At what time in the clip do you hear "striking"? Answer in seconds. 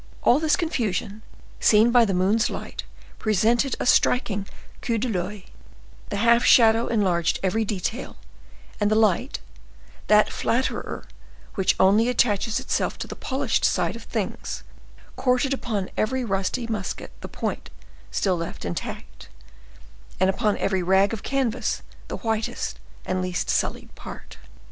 3.85-4.47